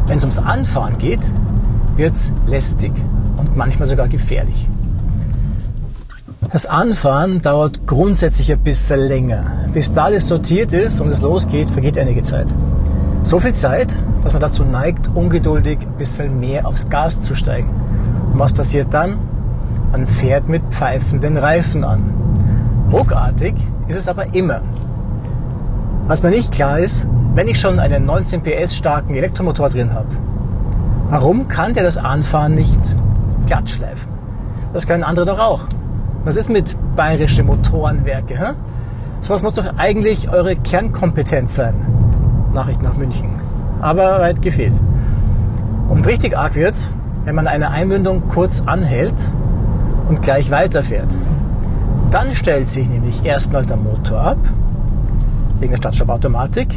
wenn 0.06 0.18
es 0.18 0.24
ums 0.24 0.38
Anfahren 0.38 0.98
geht, 0.98 1.20
wird 1.96 2.14
es 2.14 2.32
lästig 2.46 2.92
und 3.36 3.56
manchmal 3.56 3.88
sogar 3.88 4.08
gefährlich. 4.08 4.68
Das 6.50 6.66
Anfahren 6.66 7.42
dauert 7.42 7.86
grundsätzlich 7.86 8.52
ein 8.52 8.60
bisschen 8.60 9.00
länger. 9.00 9.44
Bis 9.72 9.92
da 9.92 10.04
alles 10.04 10.28
sortiert 10.28 10.72
ist 10.72 11.00
und 11.00 11.08
es 11.08 11.20
losgeht, 11.20 11.68
vergeht 11.70 11.98
einige 11.98 12.22
Zeit. 12.22 12.46
So 13.24 13.40
viel 13.40 13.54
Zeit, 13.54 13.88
dass 14.22 14.34
man 14.34 14.42
dazu 14.42 14.64
neigt, 14.64 15.08
ungeduldig 15.14 15.78
ein 15.80 15.96
bisschen 15.96 16.40
mehr 16.40 16.66
aufs 16.68 16.90
Gas 16.90 17.22
zu 17.22 17.34
steigen. 17.34 17.70
Und 18.30 18.38
was 18.38 18.52
passiert 18.52 18.92
dann? 18.92 19.16
Man 19.92 20.06
fährt 20.06 20.46
mit 20.50 20.62
pfeifenden 20.68 21.38
Reifen 21.38 21.84
an. 21.84 22.02
Ruckartig 22.92 23.54
ist 23.88 23.96
es 23.96 24.08
aber 24.08 24.34
immer. 24.34 24.60
Was 26.06 26.22
mir 26.22 26.28
nicht 26.30 26.52
klar 26.52 26.78
ist, 26.78 27.06
wenn 27.34 27.48
ich 27.48 27.58
schon 27.58 27.78
einen 27.78 28.04
19 28.04 28.42
PS 28.42 28.76
starken 28.76 29.14
Elektromotor 29.14 29.70
drin 29.70 29.94
habe, 29.94 30.08
warum 31.08 31.48
kann 31.48 31.72
der 31.72 31.84
das 31.84 31.96
Anfahren 31.96 32.54
nicht 32.54 32.80
glatt 33.46 33.70
schleifen? 33.70 34.12
Das 34.74 34.86
können 34.86 35.02
andere 35.02 35.24
doch 35.24 35.38
auch. 35.38 35.60
Was 36.26 36.36
ist 36.36 36.50
mit 36.50 36.76
bayerische 36.94 37.42
Motorenwerke? 37.42 38.38
Hä? 38.38 38.52
Sowas 39.22 39.42
muss 39.42 39.54
doch 39.54 39.78
eigentlich 39.78 40.30
eure 40.30 40.56
Kernkompetenz 40.56 41.54
sein. 41.54 41.93
Nachricht 42.54 42.82
nach 42.82 42.96
München. 42.96 43.28
Aber 43.80 44.20
weit 44.20 44.40
gefehlt. 44.40 44.74
Und 45.88 46.06
richtig 46.06 46.36
arg 46.36 46.54
wird's, 46.54 46.90
wenn 47.24 47.34
man 47.34 47.46
eine 47.46 47.70
Einmündung 47.70 48.28
kurz 48.28 48.62
anhält 48.64 49.14
und 50.08 50.22
gleich 50.22 50.50
weiterfährt. 50.50 51.14
Dann 52.10 52.34
stellt 52.34 52.68
sich 52.68 52.88
nämlich 52.88 53.24
erstmal 53.24 53.66
der 53.66 53.76
Motor 53.76 54.20
ab, 54.20 54.38
wegen 55.60 55.72
der 55.72 55.78
Startstoppautomatik, 55.78 56.68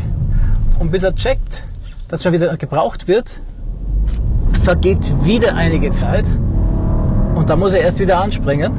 und 0.79 0.91
bis 0.91 1.03
er 1.03 1.15
checkt, 1.15 1.63
dass 2.07 2.23
schon 2.23 2.33
wieder 2.33 2.55
gebraucht 2.57 3.07
wird, 3.07 3.41
vergeht 4.63 5.13
wieder 5.23 5.55
einige 5.55 5.91
Zeit 5.91 6.25
und 7.35 7.49
da 7.49 7.55
muss 7.55 7.73
er 7.73 7.81
erst 7.81 7.99
wieder 7.99 8.19
anspringen. 8.19 8.71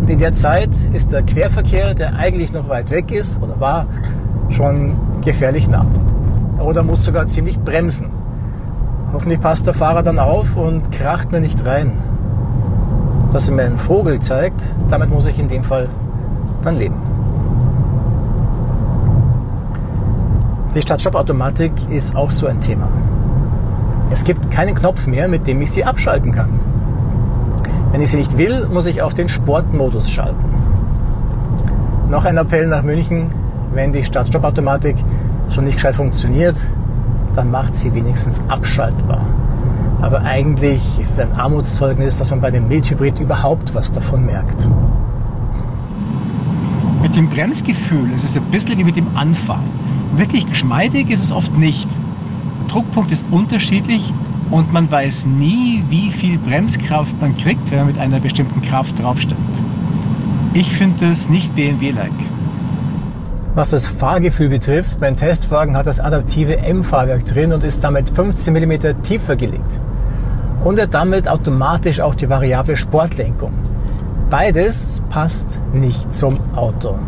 Und 0.00 0.10
in 0.10 0.18
der 0.18 0.32
Zeit 0.32 0.70
ist 0.92 1.12
der 1.12 1.22
Querverkehr, 1.22 1.94
der 1.94 2.16
eigentlich 2.16 2.52
noch 2.52 2.68
weit 2.68 2.90
weg 2.90 3.10
ist 3.10 3.40
oder 3.42 3.58
war, 3.60 3.86
schon 4.50 4.96
gefährlich 5.22 5.68
nah. 5.68 5.86
Oder 6.58 6.82
muss 6.82 7.04
sogar 7.04 7.26
ziemlich 7.26 7.58
bremsen. 7.58 8.06
Hoffentlich 9.12 9.40
passt 9.40 9.66
der 9.66 9.74
Fahrer 9.74 10.02
dann 10.02 10.18
auf 10.18 10.56
und 10.56 10.90
kracht 10.92 11.32
mir 11.32 11.40
nicht 11.40 11.64
rein. 11.64 11.92
Dass 13.32 13.48
er 13.48 13.54
mir 13.54 13.62
einen 13.62 13.78
Vogel 13.78 14.20
zeigt, 14.20 14.62
damit 14.88 15.10
muss 15.10 15.26
ich 15.26 15.38
in 15.38 15.48
dem 15.48 15.64
Fall 15.64 15.88
dann 16.62 16.76
leben. 16.76 16.96
Die 20.74 20.82
Start-Stopp-Automatik 20.82 21.72
ist 21.90 22.16
auch 22.16 22.32
so 22.32 22.46
ein 22.48 22.60
Thema. 22.60 22.88
Es 24.10 24.24
gibt 24.24 24.50
keinen 24.50 24.74
Knopf 24.74 25.06
mehr, 25.06 25.28
mit 25.28 25.46
dem 25.46 25.62
ich 25.62 25.70
sie 25.70 25.84
abschalten 25.84 26.32
kann. 26.32 26.58
Wenn 27.92 28.00
ich 28.00 28.10
sie 28.10 28.16
nicht 28.16 28.36
will, 28.38 28.68
muss 28.72 28.86
ich 28.86 29.00
auf 29.00 29.14
den 29.14 29.28
Sportmodus 29.28 30.10
schalten. 30.10 30.44
Noch 32.10 32.24
ein 32.24 32.36
Appell 32.36 32.66
nach 32.66 32.82
München, 32.82 33.30
wenn 33.74 33.92
die 33.92 34.04
Start-Stopp-Automatik 34.04 34.96
schon 35.50 35.64
nicht 35.64 35.76
gescheit 35.76 35.96
funktioniert, 35.96 36.56
dann 37.34 37.50
macht 37.50 37.76
sie 37.76 37.92
wenigstens 37.94 38.40
abschaltbar. 38.48 39.20
Aber 40.00 40.22
eigentlich 40.22 40.80
ist 40.98 41.12
es 41.12 41.18
ein 41.18 41.32
Armutszeugnis, 41.32 42.18
dass 42.18 42.30
man 42.30 42.40
bei 42.40 42.50
dem 42.50 42.68
Mildhybrid 42.68 43.18
überhaupt 43.20 43.74
was 43.74 43.90
davon 43.90 44.26
merkt. 44.26 44.68
Mit 47.02 47.16
dem 47.16 47.28
Bremsgefühl 47.28 48.12
ist 48.14 48.24
es 48.24 48.36
ein 48.36 48.44
bisschen 48.44 48.78
wie 48.78 48.84
mit 48.84 48.96
dem 48.96 49.06
Anfahren. 49.16 49.64
Wirklich 50.16 50.48
geschmeidig 50.48 51.10
ist 51.10 51.24
es 51.24 51.32
oft 51.32 51.56
nicht. 51.58 51.88
Der 52.62 52.68
Druckpunkt 52.68 53.12
ist 53.12 53.24
unterschiedlich 53.30 54.12
und 54.50 54.72
man 54.72 54.90
weiß 54.90 55.26
nie, 55.26 55.82
wie 55.90 56.10
viel 56.10 56.38
Bremskraft 56.38 57.20
man 57.20 57.36
kriegt, 57.36 57.70
wenn 57.70 57.78
man 57.78 57.86
mit 57.88 57.98
einer 57.98 58.20
bestimmten 58.20 58.62
Kraft 58.62 59.02
draufsteigt. 59.02 59.40
Ich 60.52 60.70
finde 60.70 61.06
es 61.06 61.28
nicht 61.28 61.54
BMW-like. 61.54 62.33
Was 63.56 63.70
das 63.70 63.86
Fahrgefühl 63.86 64.48
betrifft, 64.48 65.00
mein 65.00 65.16
Testwagen 65.16 65.76
hat 65.76 65.86
das 65.86 66.00
adaptive 66.00 66.58
M-Fahrwerk 66.58 67.24
drin 67.24 67.52
und 67.52 67.62
ist 67.62 67.84
damit 67.84 68.10
15 68.10 68.52
mm 68.52 69.02
tiefer 69.04 69.36
gelegt. 69.36 69.78
Und 70.64 70.76
er 70.76 70.88
damit 70.88 71.28
automatisch 71.28 72.00
auch 72.00 72.16
die 72.16 72.28
variable 72.28 72.76
Sportlenkung. 72.76 73.52
Beides 74.28 75.00
passt 75.08 75.60
nicht 75.72 76.12
zum 76.12 76.40
Auto. 76.56 76.98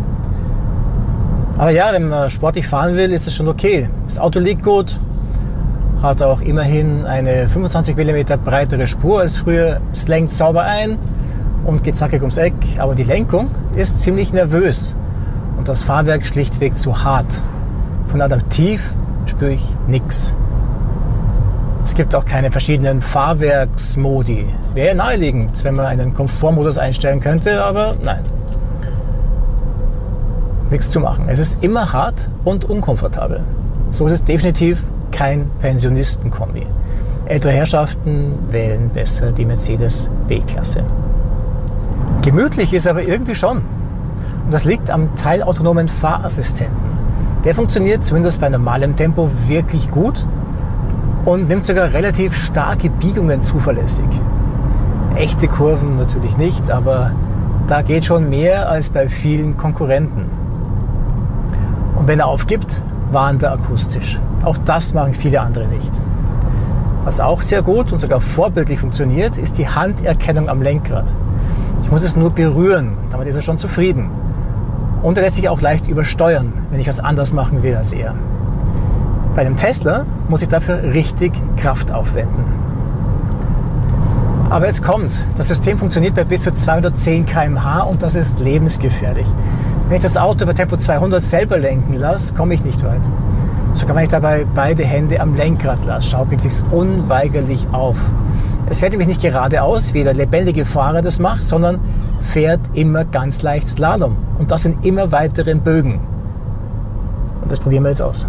Aber 1.59 1.71
ja, 1.71 1.88
wenn 1.91 2.11
man 2.11 2.31
sportlich 2.31 2.69
fahren 2.69 2.95
will, 2.95 3.11
ist 3.11 3.26
es 3.26 3.35
schon 3.35 3.49
okay. 3.49 3.88
Das 4.07 4.17
Auto 4.17 4.38
liegt 4.38 4.62
gut, 4.62 4.97
hat 6.00 6.23
auch 6.23 6.43
immerhin 6.43 7.07
eine 7.07 7.49
25 7.49 7.97
mm 7.97 8.45
breitere 8.45 8.87
Spur 8.87 9.19
als 9.19 9.35
früher. 9.35 9.81
Es 9.93 10.07
lenkt 10.07 10.33
sauber 10.33 10.62
ein 10.62 10.97
und 11.65 11.83
geht 11.83 11.97
zackig 11.97 12.21
ums 12.21 12.37
Eck. 12.37 12.55
Aber 12.79 12.95
die 12.95 13.03
Lenkung 13.03 13.50
ist 13.75 13.99
ziemlich 13.99 14.33
nervös 14.33 14.95
und 15.56 15.68
das 15.68 15.82
Fahrwerk 15.82 16.26
schlichtweg 16.26 16.78
zu 16.78 17.04
hart. 17.04 17.26
Von 18.08 18.20
adaptiv 18.20 18.92
spüre 19.26 19.52
ich 19.52 19.64
nichts. 19.86 20.34
Es 21.84 21.94
gibt 21.94 22.14
auch 22.14 22.25
keine 22.25 22.50
verschiedenen 22.50 23.00
Fahrwerksmodi. 23.00 24.46
Wäre 24.75 24.96
naheliegend, 24.96 25.62
wenn 25.64 25.75
man 25.75 25.86
einen 25.86 26.14
Komfortmodus 26.14 26.78
einstellen 26.78 27.20
könnte, 27.20 27.62
aber 27.62 27.94
nein 28.02 28.22
nichts 30.70 30.90
zu 30.90 31.00
machen. 31.00 31.25
Es 31.28 31.38
ist 31.38 31.62
immer 31.62 31.92
hart 31.92 32.28
und 32.44 32.64
unkomfortabel. 32.64 33.40
So 33.90 34.06
ist 34.06 34.12
es 34.12 34.25
definitiv 34.25 34.82
kein 35.12 35.50
Pensionistenkombi. 35.60 36.66
Ältere 37.26 37.52
Herrschaften 37.52 38.34
wählen 38.50 38.90
besser 38.90 39.32
die 39.32 39.44
Mercedes 39.44 40.08
B-Klasse. 40.28 40.84
Gemütlich 42.22 42.72
ist 42.72 42.86
aber 42.86 43.02
irgendwie 43.02 43.34
schon. 43.34 43.62
Und 44.47 44.55
das 44.55 44.65
liegt 44.65 44.91
am 44.91 45.15
teilautonomen 45.17 45.88
Fahrassistenten. 45.88 46.76
Der 47.45 47.55
funktioniert 47.55 48.05
zumindest 48.05 48.41
bei 48.41 48.49
normalem 48.49 48.95
Tempo 48.95 49.29
wirklich 49.49 49.91
gut 49.91 50.25
und 51.25 51.49
nimmt 51.49 51.67
sogar 51.67 51.93
relativ 51.93 52.37
starke 52.37 52.88
Biegungen 52.88 53.43
zuverlässig. 53.43 54.07
Echte 55.17 55.49
Kurven 55.49 55.97
natürlich 55.97 56.37
nicht, 56.37 56.71
aber 56.71 57.11
da 57.67 57.83
geht 57.83 58.05
schon 58.05 58.31
mehr 58.31 58.71
als 58.71 58.91
bei 58.91 59.09
vielen 59.09 59.57
Konkurrenten. 59.57 60.31
Und 61.97 62.07
wenn 62.07 62.21
er 62.21 62.26
aufgibt, 62.26 62.83
warnt 63.11 63.43
er 63.43 63.53
akustisch. 63.53 64.21
Auch 64.45 64.59
das 64.59 64.95
machen 64.95 65.12
viele 65.12 65.41
andere 65.41 65.67
nicht. 65.67 65.93
Was 67.05 67.19
auch 67.19 67.43
sehr 67.43 67.62
gut 67.62 67.93
und 67.93 68.00
sogar 68.00 68.21
vorbildlich 68.21 68.79
funktioniert, 68.79 69.38
ist 69.38 69.59
die 69.59 69.69
Handerkennung 69.69 70.49
am 70.49 70.62
Lenkrad. 70.62 71.07
Ich 71.83 71.91
muss 71.91 72.03
es 72.03 72.15
nur 72.15 72.31
berühren, 72.31 72.93
damit 73.11 73.26
ist 73.26 73.37
er 73.37 73.43
schon 73.43 73.59
zufrieden. 73.59 74.11
Und 75.03 75.19
er 75.19 75.25
lässt 75.25 75.37
sich 75.37 75.49
auch 75.49 75.61
leicht 75.61 75.88
übersteuern, 75.88 76.53
wenn 76.71 76.81
ich 76.81 76.88
was 76.88 77.00
anders 77.00 77.33
machen 77.33 77.62
will 77.62 77.76
als 77.76 77.93
er. 77.93 78.15
Bei 79.35 79.43
einem 79.43 79.57
Tesla 79.57 80.07
muss 80.29 80.43
ich 80.43 80.49
dafür 80.49 80.83
richtig 80.83 81.33
Kraft 81.57 81.93
aufwenden. 81.93 82.45
Aber 84.49 84.67
jetzt 84.67 84.83
kommt's. 84.83 85.26
Das 85.37 85.49
System 85.49 85.76
funktioniert 85.76 86.15
bei 86.15 86.25
bis 86.25 86.43
zu 86.43 86.53
210 86.53 87.26
km/h 87.26 87.83
und 87.83 88.03
das 88.03 88.15
ist 88.15 88.38
lebensgefährlich. 88.38 89.26
Wenn 89.88 89.97
ich 89.97 90.03
das 90.03 90.17
Auto 90.17 90.47
bei 90.47 90.53
Tempo 90.53 90.76
200 90.76 91.23
selber 91.23 91.59
lenken 91.59 91.95
lasse, 91.95 92.33
komme 92.35 92.55
ich 92.55 92.65
nicht 92.65 92.83
weit. 92.85 93.03
Sogar 93.75 93.97
wenn 93.97 94.05
ich 94.05 94.11
dabei 94.11 94.47
beide 94.55 94.85
Hände 94.85 95.21
am 95.21 95.35
Lenkrad 95.35 95.85
lasse, 95.85 96.11
schaukelt 96.11 96.41
sich's 96.41 96.65
unweigerlich 96.71 97.67
auf. 97.73 97.97
Es 98.71 98.81
fährt 98.81 98.93
nämlich 98.93 99.09
nicht 99.09 99.21
geradeaus, 99.21 99.95
wie 99.95 100.03
der 100.03 100.15
lebendige 100.15 100.65
Fahrer 100.65 101.03
das 101.03 101.19
macht, 101.19 101.45
sondern 101.45 101.79
fährt 102.26 102.61
immer 102.75 103.04
ganz 103.04 103.42
leicht 103.42 103.68
Slalom. 103.68 104.16
Und 104.38 104.50
das 104.50 104.66
in 104.66 104.78
immer 104.83 105.12
weiteren 105.12 105.61
Bögen. 105.61 106.00
Und 107.47 107.52
das 107.52 107.61
probieren 107.61 107.85
wir 107.85 107.90
jetzt 107.90 108.02
aus. 108.02 108.26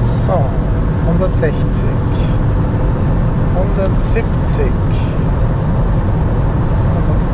So, 0.00 0.44
160, 1.06 1.88
170, 3.56 4.66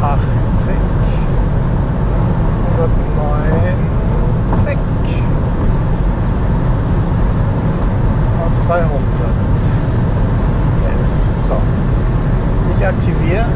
180, 0.00 0.74
190 2.78 4.78
und 8.46 8.56
200. 8.56 8.90
Jetzt, 10.98 11.44
so. 11.44 11.56
Ich 12.76 12.86
aktiviere 12.86 13.46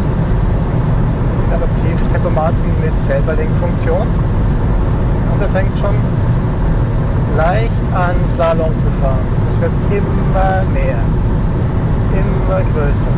den 2.86 2.86
Selberlenkfunktion 2.97 4.07
und 5.33 5.43
er 5.43 5.49
fängt 5.51 5.79
schon 5.79 5.95
leicht 7.37 7.71
an 7.95 8.25
Slalom 8.25 8.77
zu 8.77 8.89
fahren. 9.01 9.27
Es 9.49 9.61
wird 9.61 9.73
immer 9.91 10.63
mehr, 10.73 10.99
immer 12.13 12.61
größer. 12.73 13.11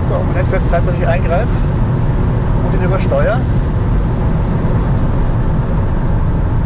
So, 0.00 0.14
und 0.14 0.36
jetzt 0.36 0.52
wird 0.52 0.62
es 0.62 0.68
Zeit, 0.68 0.86
dass 0.86 0.98
ich 0.98 1.06
eingreife 1.06 1.48
und 2.66 2.78
ihn 2.78 2.84
übersteuere, 2.84 3.40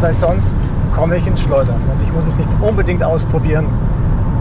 weil 0.01 0.13
sonst 0.13 0.57
komme 0.93 1.17
ich 1.17 1.27
ins 1.27 1.43
Schleudern 1.43 1.81
und 1.93 2.03
ich 2.03 2.13
muss 2.13 2.27
es 2.27 2.37
nicht 2.37 2.51
unbedingt 2.61 3.03
ausprobieren, 3.03 3.67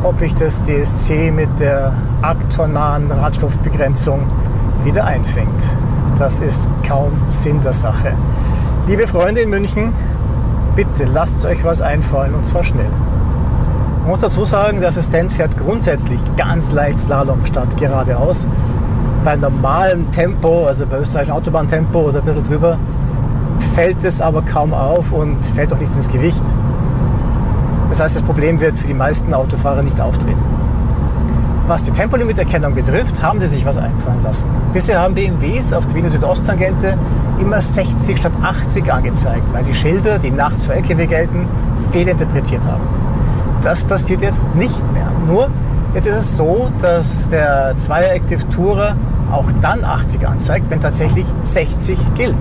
ob 0.03 0.21
ich 0.21 0.35
das 0.35 0.63
DSC 0.63 1.31
mit 1.31 1.59
der 1.59 1.93
aktornahen 2.21 3.11
Radstoffbegrenzung 3.11 4.21
wieder 4.83 5.05
einfängt. 5.05 5.63
Das 6.17 6.39
ist 6.39 6.67
kaum 6.87 7.11
Sinn 7.29 7.61
der 7.61 7.73
Sache. 7.73 8.13
Liebe 8.87 9.07
Freunde 9.07 9.41
in 9.41 9.51
München, 9.51 9.93
bitte 10.75 11.05
lasst 11.05 11.45
euch 11.45 11.63
was 11.63 11.83
einfallen 11.83 12.33
und 12.33 12.43
zwar 12.43 12.63
schnell. 12.63 12.89
Man 14.01 14.09
muss 14.09 14.21
dazu 14.21 14.43
sagen, 14.43 14.79
der 14.79 14.87
Assistent 14.87 15.31
fährt 15.31 15.55
grundsätzlich 15.57 16.19
ganz 16.35 16.71
leicht 16.71 16.99
Slalom 16.99 17.45
statt 17.45 17.77
geradeaus. 17.77 18.47
Bei 19.23 19.35
normalem 19.35 20.11
Tempo, 20.11 20.65
also 20.65 20.87
bei 20.87 20.97
österreichischen 20.99 21.33
Autobahntempo 21.33 21.99
oder 21.99 22.19
ein 22.19 22.25
bisschen 22.25 22.43
drüber, 22.43 22.79
fällt 23.75 24.03
es 24.03 24.19
aber 24.19 24.41
kaum 24.41 24.73
auf 24.73 25.11
und 25.11 25.45
fällt 25.45 25.71
auch 25.71 25.79
nicht 25.79 25.93
ins 25.93 26.09
Gewicht. 26.09 26.43
Das 27.89 28.01
heißt, 28.01 28.15
das 28.15 28.23
Problem 28.23 28.59
wird 28.59 28.79
für 28.79 28.87
die 28.87 28.93
meisten 28.95 29.35
Autofahrer 29.35 29.83
nicht 29.83 30.01
auftreten. 30.01 30.46
Was 31.67 31.83
die 31.83 31.91
Tempolimiterkennung 31.91 32.73
betrifft, 32.73 33.21
haben 33.21 33.41
sie 33.41 33.47
sich 33.47 33.65
was 33.65 33.77
einfallen 33.77 34.23
lassen. 34.23 34.47
Bisher 34.71 35.01
haben 35.01 35.13
BMWs 35.13 35.73
auf 35.73 35.85
der 35.85 35.97
Wiener 35.97 36.09
Südosttangente 36.09 36.97
immer 37.41 37.61
60 37.61 38.17
statt 38.17 38.31
80 38.41 38.91
angezeigt, 38.91 39.51
weil 39.51 39.65
sie 39.65 39.73
Schilder, 39.73 40.17
die 40.17 40.31
nachts 40.31 40.65
für 40.65 40.75
LKW 40.75 41.05
gelten, 41.07 41.45
fehlinterpretiert 41.91 42.63
haben. 42.63 42.83
Das 43.63 43.83
passiert 43.83 44.21
jetzt 44.21 44.47
nicht 44.55 44.81
mehr. 44.93 45.11
Nur 45.27 45.49
jetzt 45.93 46.07
ist 46.07 46.15
es 46.15 46.37
so, 46.37 46.71
dass 46.81 47.27
der 47.27 47.73
Zweier 47.75 48.13
Active 48.13 48.47
Tourer 48.47 48.95
auch 49.29 49.51
dann 49.59 49.83
80 49.83 50.25
anzeigt, 50.25 50.69
wenn 50.69 50.79
tatsächlich 50.79 51.25
60 51.41 51.97
gilt. 52.15 52.37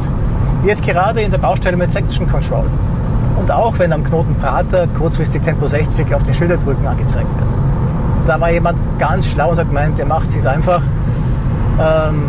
Wie 0.62 0.68
jetzt 0.68 0.84
gerade 0.84 1.22
in 1.22 1.32
der 1.32 1.38
Baustelle 1.38 1.76
mit 1.76 1.90
Section 1.90 2.28
Control. 2.28 2.66
Und 3.40 3.50
auch 3.50 3.76
wenn 3.80 3.92
am 3.92 4.04
Knoten 4.04 4.36
Prater 4.36 4.86
kurzfristig 4.86 5.42
Tempo 5.42 5.66
60 5.66 6.14
auf 6.14 6.22
den 6.22 6.32
Schilderbrücken 6.32 6.86
angezeigt 6.86 7.28
wird. 7.40 7.65
Da 8.26 8.40
war 8.40 8.50
jemand 8.50 8.78
ganz 8.98 9.30
schlau 9.30 9.50
und 9.50 9.58
hat 9.58 9.68
gemeint, 9.68 9.98
er 10.00 10.06
macht 10.06 10.28
es 10.28 10.46
einfach 10.46 10.82
ähm, 11.78 12.24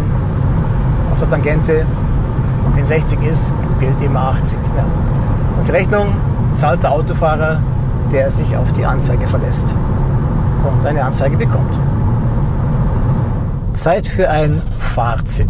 auf 1.12 1.20
der 1.20 1.30
Tangente. 1.30 1.86
Wenn 2.76 2.86
60 2.86 3.20
ist, 3.24 3.56
gilt 3.80 4.00
immer 4.02 4.20
80. 4.30 4.58
Ja. 4.78 4.86
Und 5.58 5.68
die 5.68 5.72
Rechnung 5.72 6.16
zahlt 6.54 6.84
der 6.84 6.92
Autofahrer, 6.92 7.62
der 8.12 8.30
sich 8.30 8.56
auf 8.56 8.72
die 8.74 8.86
Anzeige 8.86 9.28
verlässt 9.28 9.74
und 10.70 10.86
eine 10.86 11.04
Anzeige 11.04 11.36
bekommt. 11.36 11.78
Zeit 13.74 14.06
für 14.06 14.30
ein 14.30 14.62
Fazit. 14.80 15.50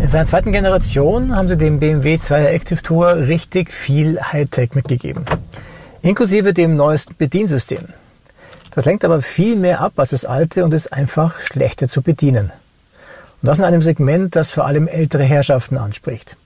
In 0.00 0.06
seiner 0.06 0.26
zweiten 0.26 0.52
Generation 0.52 1.34
haben 1.34 1.48
sie 1.48 1.56
dem 1.56 1.80
BMW 1.80 2.16
2er 2.16 2.48
Active 2.48 2.82
Tour 2.82 3.16
richtig 3.16 3.72
viel 3.72 4.20
Hightech 4.20 4.74
mitgegeben. 4.74 5.24
Inklusive 6.02 6.52
dem 6.52 6.76
neuesten 6.76 7.16
Bediensystem. 7.16 7.88
Das 8.74 8.84
lenkt 8.84 9.04
aber 9.04 9.22
viel 9.22 9.56
mehr 9.56 9.80
ab 9.80 9.92
als 9.96 10.10
das 10.10 10.24
alte 10.24 10.64
und 10.64 10.74
ist 10.74 10.92
einfach 10.92 11.40
schlechter 11.40 11.88
zu 11.88 12.02
bedienen. 12.02 12.52
Und 13.40 13.48
das 13.48 13.58
in 13.58 13.64
einem 13.64 13.82
Segment, 13.82 14.34
das 14.34 14.50
vor 14.50 14.66
allem 14.66 14.88
ältere 14.88 15.22
Herrschaften 15.22 15.78
anspricht. 15.78 16.36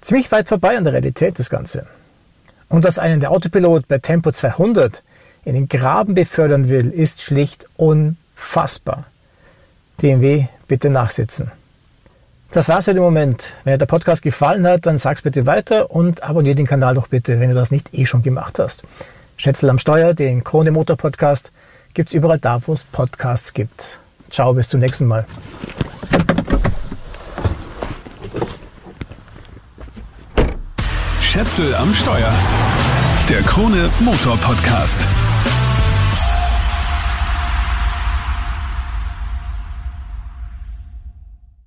Ziemlich 0.00 0.32
weit 0.32 0.48
vorbei 0.48 0.76
an 0.76 0.84
der 0.84 0.94
Realität 0.94 1.38
das 1.38 1.50
Ganze. 1.50 1.86
Und 2.68 2.84
dass 2.84 2.98
einen 2.98 3.20
der 3.20 3.30
Autopilot 3.30 3.86
bei 3.86 3.98
Tempo 3.98 4.32
200 4.32 5.02
in 5.44 5.54
den 5.54 5.68
Graben 5.68 6.14
befördern 6.14 6.68
will, 6.68 6.90
ist 6.90 7.22
schlicht 7.22 7.68
unfassbar. 7.76 9.06
BMW, 9.98 10.46
bitte 10.66 10.90
nachsitzen. 10.90 11.50
Das 12.50 12.68
war's 12.68 12.86
für 12.86 12.94
den 12.94 13.02
Moment. 13.02 13.52
Wenn 13.64 13.74
dir 13.74 13.78
der 13.78 13.86
Podcast 13.86 14.22
gefallen 14.22 14.66
hat, 14.66 14.86
dann 14.86 14.98
sag's 14.98 15.22
bitte 15.22 15.46
weiter 15.46 15.90
und 15.90 16.22
abonniere 16.22 16.54
den 16.54 16.66
Kanal 16.66 16.94
doch 16.94 17.08
bitte, 17.08 17.40
wenn 17.40 17.50
du 17.50 17.54
das 17.54 17.70
nicht 17.70 17.92
eh 17.92 18.06
schon 18.06 18.22
gemacht 18.22 18.58
hast. 18.58 18.82
Schätzel 19.36 19.70
am 19.70 19.78
Steuer, 19.78 20.14
den 20.14 20.44
Krone 20.44 20.70
Motor 20.70 20.96
Podcast, 20.96 21.52
gibt's 21.94 22.12
überall 22.12 22.38
da, 22.38 22.60
wo 22.66 22.72
es 22.72 22.84
Podcasts 22.84 23.52
gibt. 23.52 23.98
Ciao, 24.30 24.52
bis 24.52 24.68
zum 24.68 24.80
nächsten 24.80 25.06
Mal. 25.06 25.24
Schätzel 31.20 31.74
am 31.74 31.92
Steuer. 31.94 32.32
Der 33.28 33.42
Krone 33.42 33.90
Motor 34.00 34.36
Podcast. 34.38 34.98